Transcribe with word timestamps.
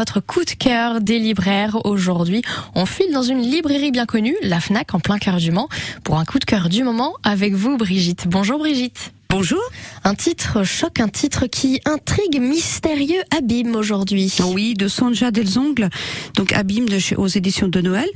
votre 0.00 0.20
coup 0.20 0.44
de 0.46 0.50
cœur 0.52 1.02
des 1.02 1.18
libraires 1.18 1.76
aujourd'hui. 1.84 2.40
On 2.74 2.86
file 2.86 3.12
dans 3.12 3.20
une 3.22 3.42
librairie 3.42 3.90
bien 3.90 4.06
connue, 4.06 4.34
la 4.42 4.58
FNAC, 4.58 4.94
en 4.94 4.98
plein 4.98 5.18
cœur 5.18 5.36
du 5.36 5.50
Mans, 5.50 5.68
pour 6.04 6.18
un 6.18 6.24
coup 6.24 6.38
de 6.38 6.46
cœur 6.46 6.70
du 6.70 6.82
moment 6.84 7.12
avec 7.22 7.52
vous, 7.52 7.76
Brigitte. 7.76 8.24
Bonjour 8.26 8.58
Brigitte. 8.58 9.12
Bonjour. 9.28 9.60
Un 10.02 10.14
titre 10.16 10.64
choc, 10.64 10.98
un 10.98 11.06
titre 11.06 11.46
qui 11.46 11.80
intrigue 11.84 12.40
mystérieux 12.40 13.20
Abîme 13.36 13.76
aujourd'hui. 13.76 14.34
Oui, 14.52 14.74
de 14.74 14.88
Sanja 14.88 15.30
Delzongle, 15.30 15.88
donc 16.34 16.52
Abîme 16.52 16.88
de 16.88 16.98
chez, 16.98 17.14
aux 17.14 17.28
éditions 17.28 17.68
de 17.68 17.80
Noël, 17.80 18.08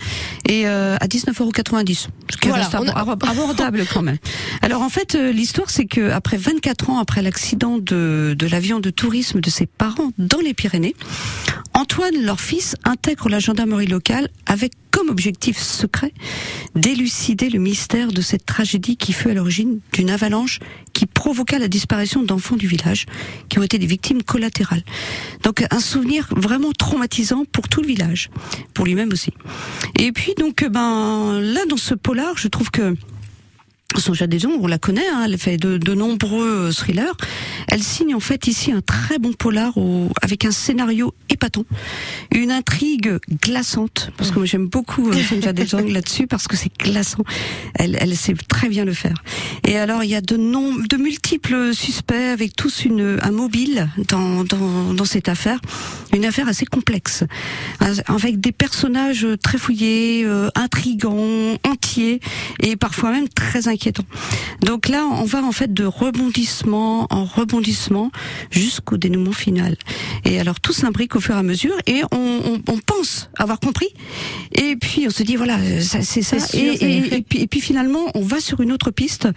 et 0.48 0.66
euh, 0.66 0.96
à 1.00 1.06
19,90€. 1.06 1.94
Ce 2.32 2.36
qui 2.38 2.48
Voilà, 2.48 2.64
reste 2.66 2.74
a- 2.74 3.00
abordable 3.30 3.84
quand 3.94 4.02
même. 4.02 4.16
Alors 4.64 4.80
en 4.80 4.88
fait, 4.88 5.14
euh, 5.14 5.30
l'histoire 5.30 5.68
c'est 5.68 5.84
que 5.84 6.10
après 6.10 6.38
24 6.38 6.88
ans 6.88 6.98
après 6.98 7.20
l'accident 7.20 7.76
de, 7.76 8.34
de 8.38 8.46
l'avion 8.46 8.80
de 8.80 8.88
tourisme 8.88 9.42
de 9.42 9.50
ses 9.50 9.66
parents 9.66 10.10
dans 10.16 10.40
les 10.40 10.54
Pyrénées, 10.54 10.94
Antoine, 11.74 12.14
leur 12.22 12.40
fils, 12.40 12.74
intègre 12.84 13.28
la 13.28 13.40
gendarmerie 13.40 13.88
locale 13.88 14.30
avec 14.46 14.72
comme 14.90 15.10
objectif 15.10 15.58
secret 15.58 16.14
d'élucider 16.74 17.50
le 17.50 17.58
mystère 17.58 18.08
de 18.10 18.22
cette 18.22 18.46
tragédie 18.46 18.96
qui 18.96 19.12
fut 19.12 19.28
à 19.28 19.34
l'origine 19.34 19.80
d'une 19.92 20.08
avalanche 20.08 20.60
qui 20.94 21.04
provoqua 21.04 21.58
la 21.58 21.68
disparition 21.68 22.22
d'enfants 22.22 22.56
du 22.56 22.66
village 22.66 23.04
qui 23.50 23.58
ont 23.58 23.62
été 23.62 23.78
des 23.78 23.86
victimes 23.86 24.22
collatérales. 24.22 24.84
Donc 25.42 25.62
un 25.70 25.80
souvenir 25.80 26.26
vraiment 26.34 26.72
traumatisant 26.72 27.44
pour 27.52 27.68
tout 27.68 27.82
le 27.82 27.88
village, 27.88 28.30
pour 28.72 28.86
lui-même 28.86 29.12
aussi. 29.12 29.34
Et 29.98 30.10
puis 30.10 30.32
donc 30.38 30.64
ben 30.70 31.38
là 31.38 31.66
dans 31.68 31.76
ce 31.76 31.92
polar, 31.92 32.38
je 32.38 32.48
trouve 32.48 32.70
que 32.70 32.96
Sonja 33.96 34.26
Deson, 34.26 34.50
on 34.60 34.66
la 34.66 34.78
connaît, 34.78 35.06
hein, 35.12 35.22
elle 35.26 35.38
fait 35.38 35.56
de, 35.56 35.78
de 35.78 35.94
nombreux 35.94 36.68
euh, 36.68 36.72
thrillers. 36.72 37.14
Elle 37.68 37.82
signe 37.82 38.14
en 38.14 38.20
fait 38.20 38.46
ici 38.46 38.72
un 38.72 38.80
très 38.80 39.18
bon 39.18 39.32
polar 39.32 39.76
au- 39.78 40.10
avec 40.22 40.44
un 40.44 40.50
scénario 40.50 41.14
épatant, 41.30 41.64
une 42.32 42.50
intrigue 42.50 43.18
glaçante, 43.42 44.10
parce 44.16 44.30
que 44.30 44.36
moi 44.38 44.46
j'aime 44.46 44.66
beaucoup 44.66 45.10
euh, 45.10 45.22
Sonja 45.22 45.52
Deson 45.52 45.86
là-dessus 45.88 46.26
parce 46.26 46.48
que 46.48 46.56
c'est 46.56 46.72
glaçant. 46.78 47.24
Elle 47.74 48.16
sait 48.16 48.34
très 48.48 48.68
bien 48.68 48.84
le 48.84 48.92
faire. 48.92 49.14
Et 49.66 49.78
alors 49.78 50.04
il 50.04 50.10
y 50.10 50.14
a 50.14 50.20
de, 50.20 50.36
nom, 50.36 50.74
de 50.74 50.96
multiples 50.96 51.74
suspects 51.74 52.14
avec 52.32 52.54
tous 52.54 52.84
une, 52.84 53.18
un 53.22 53.30
mobile 53.30 53.88
dans, 54.08 54.44
dans, 54.44 54.92
dans 54.92 55.04
cette 55.06 55.28
affaire, 55.28 55.58
une 56.12 56.24
affaire 56.26 56.48
assez 56.48 56.66
complexe, 56.66 57.24
Euh, 57.82 57.94
avec 58.06 58.40
des 58.40 58.52
personnages 58.52 59.26
très 59.42 59.58
fouillés, 59.58 60.24
euh, 60.24 60.48
intrigants, 60.54 61.54
entiers 61.66 62.20
et 62.60 62.76
parfois 62.76 63.10
même 63.10 63.28
très 63.28 63.66
inquiétants. 63.68 64.04
Donc 64.62 64.88
là, 64.88 65.04
on 65.06 65.24
va 65.24 65.42
en 65.42 65.52
fait 65.52 65.72
de 65.72 65.84
rebondissement 65.84 67.06
en 67.10 67.24
rebondissement 67.24 68.10
jusqu'au 68.50 68.96
dénouement 68.96 69.32
final. 69.32 69.76
Et 70.24 70.38
alors 70.40 70.60
tout 70.60 70.72
s'imbrique 70.72 71.16
au 71.16 71.20
fur 71.20 71.34
et 71.34 71.38
à 71.38 71.42
mesure 71.42 71.74
et 71.86 72.02
on, 72.12 72.18
on, 72.18 72.72
on 72.72 72.78
pense 72.78 73.30
avoir 73.38 73.60
compris. 73.60 73.88
Et 74.52 74.76
puis 74.76 75.06
on 75.06 75.10
se 75.10 75.22
dit 75.22 75.36
voilà, 75.36 75.58
c'est 75.80 76.02
ça. 76.02 76.02
C'est 76.02 76.22
sûr, 76.22 76.72
et, 76.72 76.76
c'est- 76.76 76.84
et- 76.84 77.14
et 77.16 77.22
puis, 77.22 77.38
et 77.40 77.46
puis 77.46 77.60
finalement, 77.60 78.04
on 78.14 78.22
va 78.22 78.40
sur 78.40 78.60
une 78.60 78.72
autre 78.72 78.90
piste 78.90 79.28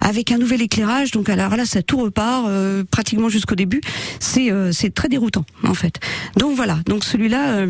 avec 0.00 0.32
un 0.32 0.38
nouvel 0.38 0.62
éclairage. 0.62 1.10
Donc 1.10 1.28
alors 1.28 1.56
là, 1.56 1.64
ça 1.64 1.82
tout 1.82 1.98
repart 1.98 2.46
euh, 2.48 2.84
pratiquement 2.90 3.28
jusqu'au 3.28 3.54
début. 3.54 3.80
C'est 4.20 4.50
euh, 4.50 4.72
c'est 4.72 4.92
très 4.92 5.08
déroutant 5.08 5.44
en 5.64 5.74
fait. 5.74 6.00
Donc 6.36 6.56
voilà. 6.56 6.78
Donc 6.86 7.04
celui-là. 7.04 7.66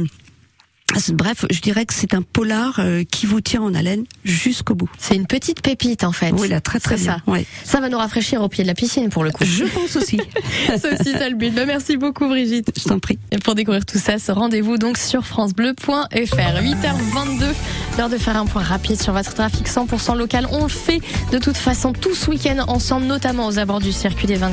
Euh, 0.97 1.13
Bref, 1.13 1.45
je 1.51 1.61
dirais 1.61 1.87
que 1.87 1.95
c'est 1.95 2.15
un 2.15 2.23
polar 2.23 2.77
euh, 2.79 3.03
qui 3.05 3.27
vous 3.27 3.41
tient 3.41 3.63
en 3.63 3.75
haleine 3.75 4.05
jusqu'au 4.25 4.75
bout. 4.75 4.89
C'est 4.99 5.15
une 5.17 5.27
petite 5.27 5.61
pépite 5.63 6.05
en 6.05 6.13
fait. 6.13 6.33
Oui, 6.33 6.49
là, 6.49 6.61
très 6.61 6.81
très 6.81 6.97
bien. 6.97 7.19
ça. 7.25 7.31
Ouais. 7.31 7.47
Ça 7.65 7.81
va 7.81 7.89
nous 7.89 7.99
rafraîchir 7.99 8.43
au 8.43 8.49
pied 8.49 8.65
de 8.65 8.69
la 8.69 8.75
piscine 8.75 9.09
pour 9.11 9.25
le 9.25 9.31
coup. 9.31 9.45
Je 9.45 9.65
pense 9.65 9.97
aussi. 9.97 10.21
C'est 10.79 11.01
aussi 11.01 11.13
ça 11.13 11.29
le 11.29 11.37
but. 11.37 11.55
Bah, 11.55 11.67
merci 11.67 11.97
beaucoup 11.97 12.27
Brigitte. 12.29 12.73
Je 12.77 12.85
t'en 12.85 12.99
prie. 12.99 13.19
Et 13.31 13.39
pour 13.39 13.55
découvrir 13.55 13.85
tout 13.85 13.99
ça, 13.99 14.19
ce 14.19 14.33
rendez-vous 14.33 14.79
donc 14.79 14.99
sur 14.99 15.25
francebleu.fr. 15.27 15.95
8h22, 16.11 17.45
l'heure 17.99 18.09
de 18.09 18.19
faire 18.19 18.37
un 18.37 18.47
point 18.47 18.63
rapide 18.63 19.01
sur 19.01 19.13
votre 19.13 19.35
trafic 19.35 19.69
100% 19.69 20.17
local. 20.17 20.47
On 20.51 20.65
le 20.65 20.69
fait 20.69 21.01
de 21.33 21.39
toute 21.39 21.57
façon 21.57 21.93
tout 21.93 22.15
ce 22.15 22.31
week-end 22.31 22.65
ensemble, 22.69 23.07
notamment 23.07 23.47
aux 23.47 23.59
abords 23.59 23.81
du 23.81 23.93
circuit 23.93 24.27
des 24.27 24.37
24 24.37 24.53